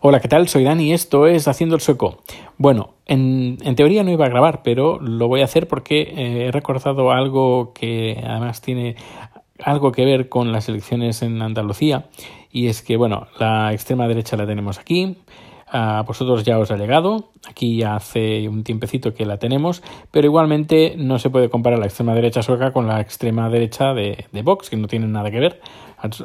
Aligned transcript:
Hola, 0.00 0.20
¿qué 0.20 0.28
tal? 0.28 0.46
Soy 0.46 0.62
Dani 0.62 0.84
y 0.84 0.92
esto 0.92 1.26
es 1.26 1.48
Haciendo 1.48 1.74
el 1.74 1.80
Sueco. 1.80 2.18
Bueno, 2.56 2.94
en, 3.06 3.58
teoría 3.74 4.04
no 4.04 4.12
iba 4.12 4.26
a 4.26 4.28
grabar, 4.28 4.62
pero 4.62 5.00
lo 5.00 5.26
voy 5.26 5.40
a 5.40 5.44
hacer 5.44 5.66
porque 5.66 6.02
eh, 6.02 6.46
he 6.46 6.52
recordado 6.52 7.10
algo 7.10 7.72
que 7.72 8.22
además 8.24 8.60
tiene 8.60 8.94
algo 9.58 9.90
que 9.90 10.04
ver 10.04 10.28
con 10.28 10.52
las 10.52 10.68
elecciones 10.68 11.22
en 11.22 11.42
Andalucía 11.42 12.06
y 12.52 12.68
es 12.68 12.80
que, 12.80 12.96
bueno, 12.96 13.26
la 13.40 13.72
extrema 13.72 14.06
derecha 14.06 14.36
la 14.36 14.46
tenemos 14.46 14.78
aquí, 14.78 15.16
a 15.70 16.02
vosotros 16.06 16.44
ya 16.44 16.58
os 16.58 16.70
ha 16.70 16.76
llegado, 16.76 17.30
aquí 17.48 17.78
ya 17.78 17.96
hace 17.96 18.48
un 18.48 18.64
tiempecito 18.64 19.14
que 19.14 19.26
la 19.26 19.38
tenemos, 19.38 19.82
pero 20.10 20.26
igualmente 20.26 20.94
no 20.96 21.18
se 21.18 21.30
puede 21.30 21.48
comparar 21.48 21.78
la 21.78 21.86
extrema 21.86 22.14
derecha 22.14 22.42
sueca 22.42 22.72
con 22.72 22.86
la 22.86 23.00
extrema 23.00 23.48
derecha 23.48 23.94
de, 23.94 24.26
de 24.32 24.42
Vox, 24.42 24.70
que 24.70 24.76
no 24.76 24.88
tienen 24.88 25.12
nada 25.12 25.30
que 25.30 25.40
ver, 25.40 25.60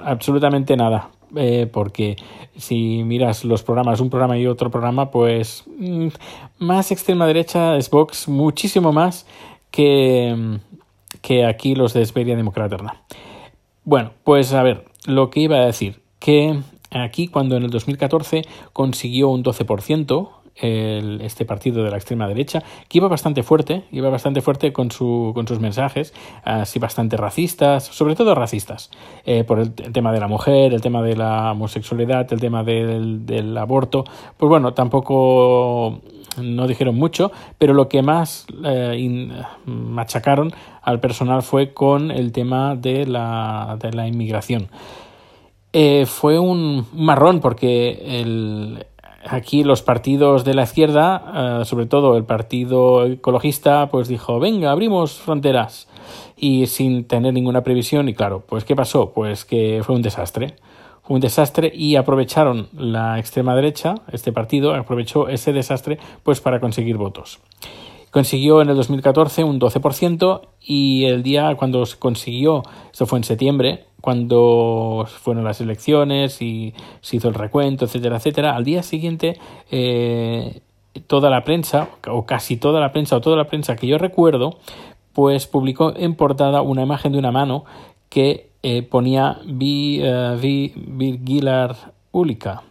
absolutamente 0.04 0.76
nada. 0.76 1.10
Eh, 1.36 1.68
porque 1.72 2.16
si 2.56 3.04
miras 3.04 3.44
los 3.44 3.64
programas, 3.64 4.00
un 4.00 4.12
programa 4.12 4.38
y 4.38 4.46
otro 4.46 4.70
programa, 4.70 5.10
pues 5.10 5.64
mm, 5.80 6.10
más 6.60 6.92
extrema 6.92 7.26
derecha 7.26 7.76
es 7.76 7.90
Vox, 7.90 8.28
muchísimo 8.28 8.92
más 8.94 9.26
que, 9.72 10.60
que 11.22 11.46
aquí 11.46 11.74
los 11.74 11.94
de 11.94 12.04
Esberia 12.04 12.36
Democraterna. 12.36 13.02
Bueno, 13.84 14.12
pues 14.24 14.54
a 14.54 14.62
ver, 14.62 14.86
lo 15.06 15.32
que 15.32 15.40
iba 15.40 15.58
a 15.58 15.66
decir, 15.66 16.02
que 16.20 16.60
aquí 16.94 17.28
cuando 17.28 17.58
en 17.58 17.64
el 17.64 17.70
2014 17.70 18.44
consiguió 18.74 19.30
un 19.30 19.44
12%, 19.44 20.30
el, 20.56 21.22
este 21.22 21.46
partido 21.46 21.84
de 21.84 21.90
la 21.90 21.98
extrema 21.98 22.28
derecha, 22.28 22.64
que 22.88 23.00
iba 23.00 23.08
bastante 23.08 23.44
fuerte, 23.44 23.84
iba 23.92 24.10
bastante 24.10 24.42
fuerte 24.42 24.72
con, 24.72 24.92
su, 24.92 25.32
con 25.34 25.48
sus 25.48 25.60
mensajes, 25.60 26.14
así 26.44 26.80
bastante 26.80 27.18
racistas, 27.18 27.86
sobre 27.86 28.16
todo 28.16 28.36
racistas, 28.36 28.92
eh, 29.26 29.44
por 29.44 29.60
el, 29.60 29.74
tema 29.74 30.12
de 30.12 30.20
la 30.20 30.28
mujer, 30.28 30.74
el 30.74 30.82
tema 30.82 31.02
de 31.02 31.16
la 31.16 31.52
homosexualidad, 31.52 32.32
el 32.32 32.40
tema 32.40 32.64
del, 32.64 33.26
del 33.26 33.58
aborto. 33.58 34.04
Pues 34.38 34.50
bueno, 34.50 34.74
tampoco 34.74 36.02
no 36.42 36.68
dijeron 36.68 36.96
mucho, 36.96 37.32
pero 37.58 37.74
lo 37.74 37.90
que 37.90 38.02
más 38.02 38.46
eh, 38.64 39.30
machacaron 39.66 40.52
al 40.82 41.00
personal 41.00 41.44
fue 41.44 41.74
con 41.74 42.12
el 42.12 42.32
tema 42.32 42.76
de 42.76 43.06
la, 43.06 43.78
de 43.80 43.92
la 43.94 44.08
inmigración. 44.08 44.70
Eh, 45.76 46.06
fue 46.06 46.38
un 46.38 46.86
marrón 46.94 47.40
porque 47.40 48.22
el, 48.22 48.86
aquí 49.26 49.64
los 49.64 49.82
partidos 49.82 50.44
de 50.44 50.54
la 50.54 50.64
izquierda, 50.64 51.62
eh, 51.62 51.66
sobre 51.66 51.88
todo 51.88 52.16
el 52.16 52.26
partido 52.26 53.06
ecologista, 53.06 53.90
pues 53.90 54.08
dijo, 54.08 54.40
venga, 54.40 54.70
abrimos 54.70 55.14
fronteras 55.14 55.88
y 56.38 56.68
sin 56.68 57.06
tener 57.06 57.34
ninguna 57.34 57.64
previsión 57.64 58.08
y 58.08 58.14
claro, 58.14 58.44
pues 58.48 58.66
¿qué 58.66 58.76
pasó? 58.76 59.14
Pues 59.14 59.46
que 59.46 59.82
fue 59.84 59.96
un 59.96 60.04
desastre. 60.04 60.56
Fue 61.02 61.16
un 61.16 61.22
desastre 61.22 61.72
y 61.74 61.98
aprovecharon 61.98 62.70
la 62.78 63.20
extrema 63.20 63.56
derecha, 63.56 63.96
este 64.12 64.32
partido 64.32 64.74
aprovechó 64.74 65.28
ese 65.28 65.52
desastre 65.52 65.98
pues 66.24 66.40
para 66.40 66.62
conseguir 66.62 66.96
votos. 66.96 67.40
Consiguió 68.14 68.62
en 68.62 68.70
el 68.70 68.76
2014 68.76 69.44
un 69.44 69.60
12% 69.60 70.42
y 70.62 71.06
el 71.06 71.24
día 71.24 71.56
cuando 71.56 71.84
se 71.88 71.98
consiguió, 71.98 72.62
esto 72.92 73.08
fue 73.08 73.18
en 73.18 73.24
septiembre, 73.24 73.86
cuando 74.02 75.08
fueron 75.08 75.44
las 75.44 75.62
elecciones 75.62 76.40
y 76.40 76.76
se 77.02 77.16
hizo 77.16 77.28
el 77.28 77.34
recuento, 77.34 77.86
etcétera, 77.86 78.18
etcétera, 78.18 78.56
al 78.56 78.66
día 78.66 78.84
siguiente 78.84 79.40
eh, 79.72 80.62
toda 81.08 81.32
la 81.32 81.44
prensa, 81.44 81.90
o 82.08 82.28
casi 82.28 82.56
toda 82.56 82.80
la 82.80 82.92
prensa, 82.92 83.16
o 83.16 83.22
toda 83.22 83.36
la 83.36 83.48
prensa 83.48 83.76
que 83.76 83.88
yo 83.88 83.98
recuerdo, 83.98 84.60
pues 85.14 85.48
publicó 85.48 85.92
en 85.96 86.14
portada 86.14 86.62
una 86.62 86.84
imagen 86.84 87.14
de 87.14 87.18
una 87.18 87.32
mano 87.32 87.66
que 88.10 88.52
eh, 88.62 88.84
ponía 88.84 89.40
Vi, 89.44 90.04
uh, 90.04 90.38
Virgilar 90.40 91.76
Ulica. 92.14 92.64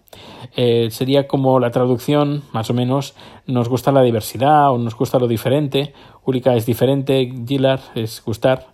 Eh, 0.56 0.88
sería 0.90 1.28
como 1.28 1.60
la 1.60 1.70
traducción, 1.70 2.42
más 2.52 2.70
o 2.70 2.74
menos, 2.74 3.14
nos 3.46 3.68
gusta 3.68 3.92
la 3.92 4.02
diversidad 4.02 4.72
o 4.72 4.78
nos 4.78 4.94
gusta 4.96 5.18
lo 5.18 5.28
diferente. 5.28 5.92
Ulica 6.24 6.54
es 6.54 6.64
diferente, 6.64 7.30
Gilar 7.46 7.80
es 7.94 8.22
gustar. 8.24 8.68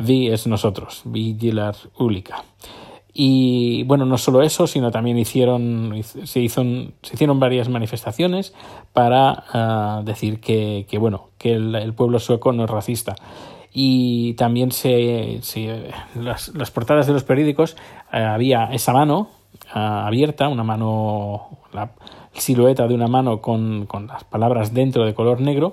Vi 0.00 0.28
es 0.28 0.46
nosotros, 0.46 1.02
Vi 1.04 1.36
Gilar 1.38 1.74
Ulika. 1.98 2.44
Y 3.14 3.82
bueno, 3.84 4.06
no 4.06 4.16
solo 4.16 4.42
eso, 4.42 4.66
sino 4.66 4.90
también 4.90 5.18
hicieron, 5.18 6.02
se, 6.02 6.40
hizo, 6.40 6.62
se 7.02 7.14
hicieron 7.14 7.38
varias 7.38 7.68
manifestaciones 7.68 8.54
para 8.94 9.98
uh, 10.00 10.04
decir 10.04 10.40
que, 10.40 10.86
que, 10.88 10.96
bueno, 10.96 11.28
que 11.36 11.52
el, 11.52 11.92
pueblo 11.94 12.18
sueco 12.18 12.52
no 12.52 12.64
es 12.64 12.70
racista. 12.70 13.14
Y 13.70 14.32
también 14.34 14.72
se, 14.72 15.40
las, 16.14 16.70
portadas 16.70 17.06
de 17.06 17.12
los 17.12 17.24
periódicos 17.24 17.76
uh, 18.12 18.16
había 18.16 18.64
esa 18.72 18.94
mano 18.94 19.28
abierta, 19.72 20.48
una 20.48 20.64
mano, 20.64 21.58
la 21.72 21.92
silueta 22.34 22.86
de 22.86 22.94
una 22.94 23.08
mano 23.08 23.40
con, 23.40 23.86
con 23.86 24.06
las 24.06 24.24
palabras 24.24 24.74
dentro 24.74 25.04
de 25.04 25.14
color 25.14 25.40
negro 25.40 25.70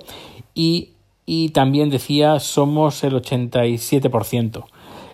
y 0.54 0.90
y 1.32 1.50
también 1.50 1.90
decía 1.90 2.40
somos 2.40 3.04
el 3.04 3.12
87%. 3.14 4.64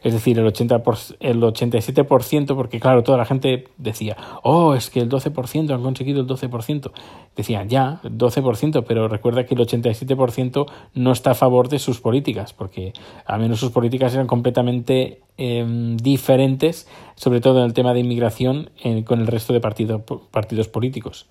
Es 0.02 0.12
decir, 0.12 0.38
el, 0.38 0.46
80 0.46 0.82
el 1.20 1.40
87%, 1.40 2.54
porque 2.54 2.80
claro, 2.80 3.02
toda 3.02 3.18
la 3.18 3.24
gente 3.24 3.68
decía, 3.78 4.16
oh, 4.42 4.74
es 4.74 4.90
que 4.90 5.00
el 5.00 5.08
12% 5.08 5.72
han 5.72 5.82
conseguido 5.82 6.20
el 6.20 6.26
12%. 6.26 6.90
Decía, 7.34 7.64
ya, 7.64 8.00
12%, 8.02 8.84
pero 8.86 9.08
recuerda 9.08 9.44
que 9.44 9.54
el 9.54 9.60
87% 9.60 10.66
no 10.94 11.12
está 11.12 11.32
a 11.32 11.34
favor 11.34 11.68
de 11.68 11.78
sus 11.78 12.00
políticas, 12.00 12.52
porque 12.52 12.92
al 13.24 13.40
menos 13.40 13.60
sus 13.60 13.72
políticas 13.72 14.14
eran 14.14 14.26
completamente 14.26 15.20
eh, 15.38 15.96
diferentes, 15.96 16.88
sobre 17.14 17.40
todo 17.40 17.58
en 17.58 17.64
el 17.66 17.74
tema 17.74 17.92
de 17.92 18.00
inmigración, 18.00 18.70
con 19.04 19.20
el 19.20 19.26
resto 19.26 19.52
de 19.52 19.60
partido, 19.60 20.04
partidos 20.30 20.68
políticos 20.68 21.26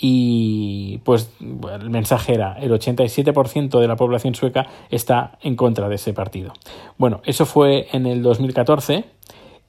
y 0.00 0.98
pues 0.98 1.30
el 1.40 1.90
mensaje 1.90 2.34
era 2.34 2.56
el 2.60 2.70
87% 2.70 3.80
de 3.80 3.88
la 3.88 3.96
población 3.96 4.34
sueca 4.34 4.66
está 4.90 5.38
en 5.42 5.56
contra 5.56 5.88
de 5.88 5.96
ese 5.96 6.12
partido. 6.12 6.52
Bueno, 6.98 7.20
eso 7.24 7.46
fue 7.46 7.88
en 7.92 8.06
el 8.06 8.22
2014. 8.22 9.04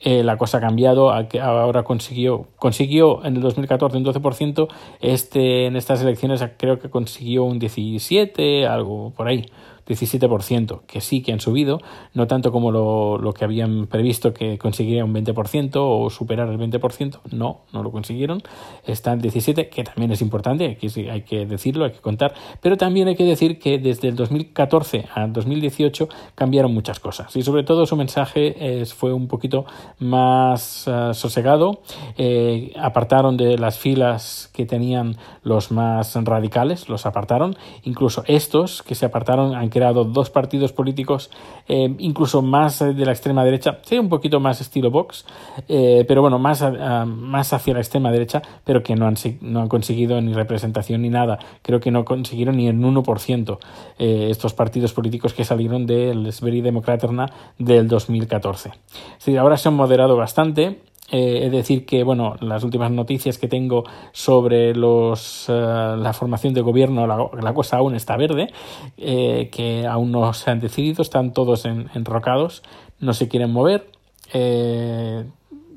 Eh, 0.01 0.23
la 0.23 0.37
cosa 0.37 0.59
ha 0.59 0.61
cambiado, 0.61 1.11
ahora 1.11 1.83
consiguió, 1.83 2.47
consiguió 2.55 3.25
en 3.25 3.35
el 3.35 3.41
2014 3.41 3.97
un 3.97 4.05
12%, 4.05 4.69
este, 5.01 5.65
en 5.65 5.75
estas 5.75 6.01
elecciones 6.01 6.41
creo 6.55 6.79
que 6.79 6.89
consiguió 6.89 7.43
un 7.43 7.59
17, 7.59 8.65
algo 8.65 9.11
por 9.11 9.27
ahí. 9.27 9.45
17%, 9.89 10.81
que 10.85 11.01
sí 11.01 11.21
que 11.21 11.33
han 11.33 11.39
subido, 11.39 11.81
no 12.13 12.27
tanto 12.27 12.51
como 12.51 12.71
lo, 12.71 13.17
lo 13.17 13.33
que 13.33 13.43
habían 13.43 13.87
previsto 13.87 14.33
que 14.33 14.57
conseguiría 14.57 15.03
un 15.03 15.13
20% 15.13 15.71
o 15.75 16.09
superar 16.09 16.47
el 16.49 16.57
20%, 16.57 17.19
no, 17.31 17.61
no 17.73 17.83
lo 17.83 17.91
consiguieron, 17.91 18.41
está 18.85 19.11
en 19.11 19.19
17, 19.19 19.69
que 19.69 19.83
también 19.83 20.11
es 20.11 20.21
importante, 20.21 20.65
aquí 20.67 20.87
hay 21.09 21.23
que 21.23 21.45
decirlo, 21.45 21.85
hay 21.85 21.91
que 21.91 21.99
contar, 21.99 22.33
pero 22.61 22.77
también 22.77 23.07
hay 23.07 23.15
que 23.15 23.25
decir 23.25 23.59
que 23.59 23.79
desde 23.79 24.07
el 24.07 24.15
2014 24.15 25.05
al 25.13 25.33
2018 25.33 26.07
cambiaron 26.35 26.73
muchas 26.73 26.99
cosas 26.99 27.35
y 27.35 27.41
sobre 27.41 27.63
todo 27.63 27.85
su 27.85 27.95
mensaje 27.95 28.85
fue 28.85 29.13
un 29.13 29.27
poquito 29.27 29.65
más 29.99 30.87
uh, 30.87 31.13
sosegado, 31.13 31.81
eh, 32.17 32.73
apartaron 32.77 33.37
de 33.37 33.57
las 33.57 33.79
filas 33.79 34.49
que 34.53 34.65
tenían 34.65 35.17
los 35.43 35.71
más 35.71 36.15
radicales, 36.15 36.89
los 36.89 37.05
apartaron, 37.05 37.55
incluso 37.83 38.23
estos 38.27 38.83
que 38.83 38.95
se 38.95 39.05
apartaron 39.05 39.55
han 39.55 39.69
creado 39.79 40.03
dos 40.03 40.29
partidos 40.29 40.73
políticos, 40.73 41.31
eh, 41.69 41.95
incluso 41.99 42.41
más 42.41 42.79
de 42.79 43.05
la 43.05 43.11
extrema 43.11 43.45
derecha, 43.45 43.79
sí, 43.83 43.97
un 43.97 44.09
poquito 44.09 44.41
más 44.41 44.59
estilo 44.59 44.91
Vox, 44.91 45.25
eh, 45.69 46.03
pero 46.05 46.21
bueno, 46.21 46.37
más, 46.37 46.63
más 47.05 47.53
hacia 47.53 47.73
la 47.73 47.79
extrema 47.79 48.11
derecha, 48.11 48.41
pero 48.65 48.83
que 48.83 48.95
no 48.95 49.07
han, 49.07 49.15
no 49.41 49.61
han 49.61 49.69
conseguido 49.69 50.19
ni 50.19 50.33
representación 50.33 51.01
ni 51.01 51.09
nada. 51.09 51.39
Creo 51.61 51.79
que 51.79 51.91
no 51.91 52.03
consiguieron 52.03 52.57
ni 52.57 52.67
el 52.67 52.77
1% 52.77 53.57
eh, 53.97 54.27
estos 54.29 54.53
partidos 54.53 54.93
políticos 54.93 55.33
que 55.33 55.45
salieron 55.45 55.85
del 55.85 56.31
Sveri 56.33 56.61
Democraterna 56.61 57.27
del 57.57 57.87
2014. 57.87 58.71
Sí, 59.17 59.37
ahora 59.37 59.57
se 59.57 59.69
han 59.69 59.75
moderado 59.75 60.17
bastante 60.17 60.88
eh, 61.11 61.45
es 61.45 61.51
decir 61.51 61.85
que 61.85 62.03
bueno 62.03 62.35
las 62.39 62.63
últimas 62.63 62.91
noticias 62.91 63.37
que 63.37 63.47
tengo 63.47 63.83
sobre 64.11 64.75
los 64.75 65.49
eh, 65.49 65.51
la 65.97 66.13
formación 66.13 66.53
de 66.53 66.61
gobierno 66.61 67.07
la, 67.07 67.53
cosa 67.53 67.77
aún 67.77 67.95
está 67.95 68.15
verde 68.15 68.51
eh, 68.97 69.49
que 69.51 69.87
aún 69.87 70.11
no 70.11 70.33
se 70.33 70.51
han 70.51 70.59
decidido 70.59 71.01
están 71.01 71.33
todos 71.33 71.65
en, 71.65 71.89
enrocados 71.95 72.63
no 72.99 73.13
se 73.13 73.27
quieren 73.27 73.51
mover. 73.51 73.89
Eh, 74.33 75.25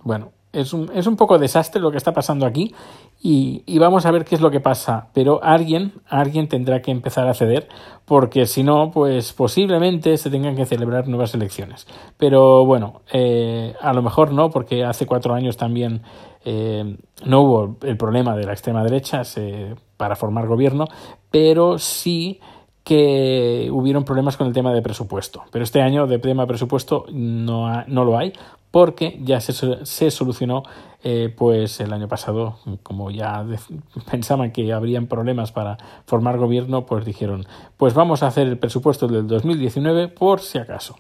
bueno 0.03 0.33
es 0.53 0.75
un, 0.75 0.91
es 0.95 1.07
un 1.07 1.17
poco 1.17 1.39
desastre 1.39 1.81
lo 1.81 1.91
que 1.91 1.97
está 1.97 2.13
pasando 2.13 2.45
aquí 2.45 2.75
y, 3.25 3.63
y, 3.67 3.79
vamos 3.79 4.05
a 4.05 4.11
ver 4.11 4.25
qué 4.25 4.35
es 4.35 4.41
lo 4.41 4.51
que 4.51 4.59
pasa. 4.59 5.09
Pero 5.15 5.39
alguien, 5.45 5.93
alguien 6.09 6.49
tendrá 6.49 6.83
que 6.83 6.91
empezar 6.91 7.29
a 7.29 7.35
ceder 7.35 7.69
porque 8.05 8.47
si 8.47 8.65
no, 8.65 8.91
pues 8.91 9.33
posiblemente 9.33 10.17
se 10.17 10.29
tengan 10.29 10.57
que 10.57 10.67
celebrar 10.67 11.07
nuevas 11.07 11.33
elecciones. 11.35 11.87
Pero 12.17 12.67
bueno, 12.67 13.03
eh, 13.13 13.75
a 13.81 13.93
lo 13.93 14.03
mejor 14.03 14.33
no, 14.33 14.51
porque 14.51 14.85
hace 14.85 15.07
cuatro 15.07 15.35
años 15.35 15.57
también 15.57 16.03
eh, 16.45 16.97
no 17.25 17.41
hubo 17.43 17.77
el 17.83 17.97
problema 17.97 18.35
de 18.35 18.45
la 18.45 18.53
extrema 18.53 18.83
derecha 18.83 19.23
para 19.97 20.17
formar 20.17 20.49
gobierno, 20.49 20.87
pero 21.31 21.79
sí 21.79 22.41
que 22.83 23.69
hubieron 23.71 24.05
problemas 24.05 24.37
con 24.37 24.49
el 24.49 24.53
tema 24.53 24.73
de 24.75 24.83
presupuesto. 24.83 25.45
Pero 25.53 25.63
este 25.63 25.81
año 25.81 26.09
de 26.09 26.19
tema 26.19 26.47
presupuesto 26.47 27.07
no, 27.13 27.69
ha, 27.69 27.85
no 27.87 28.05
lo 28.05 28.19
hay 28.19 28.33
porque 28.73 29.21
ya 29.23 29.41
se, 29.41 30.11
solucionó 30.11 30.65
eh, 31.05 31.33
pues 31.37 31.79
el 31.81 31.93
año 31.93 32.09
pasado, 32.09 32.59
como 32.83 33.11
ya 33.11 33.45
pensaban 34.11 34.51
que 34.51 34.73
habrían 34.73 35.07
problemas 35.07 35.53
para 35.53 35.77
formar 36.07 36.39
gobierno, 36.39 36.87
pues 36.87 37.05
dijeron, 37.05 37.47
pues 37.77 37.95
vamos 37.95 38.23
a 38.23 38.29
hacer 38.29 38.49
el 38.49 38.59
presupuesto 38.59 39.07
del 39.07 39.29
2019 39.29 40.09
por 40.09 40.41
si 40.41 40.59
acaso. 40.59 40.97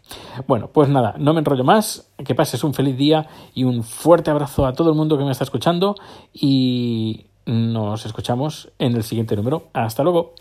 Bueno, 0.47 0.69
pues 0.69 0.89
nada, 0.91 1.15
no 1.19 1.33
me 1.33 1.41
enrollo 1.41 1.65
más, 1.65 2.13
que 2.25 2.35
pases 2.35 2.63
un 2.63 2.75
feliz 2.75 2.97
día 2.97 3.27
y 3.55 3.65
un 3.65 3.83
fuerte 3.83 4.31
abrazo 4.31 4.67
a 4.67 4.75
todo 4.75 4.91
el 4.91 4.95
mundo 4.95 5.17
que 5.19 5.25
me 5.25 5.33
está 5.33 5.45
escuchando 5.45 5.97
y 6.33 7.27
nos 7.47 8.05
escuchamos 8.05 8.71
en 8.79 8.95
el 8.95 9.03
siguiente 9.03 9.35
número. 9.35 9.69
Hasta 9.73 10.03
luego. 10.03 10.35